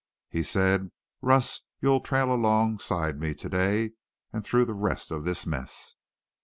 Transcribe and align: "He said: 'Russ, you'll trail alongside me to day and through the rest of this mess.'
"He 0.31 0.41
said: 0.41 0.89
'Russ, 1.21 1.61
you'll 1.79 1.99
trail 1.99 2.33
alongside 2.33 3.19
me 3.19 3.35
to 3.35 3.47
day 3.47 3.91
and 4.33 4.43
through 4.43 4.65
the 4.65 4.73
rest 4.73 5.11
of 5.11 5.25
this 5.25 5.45
mess.' 5.45 5.93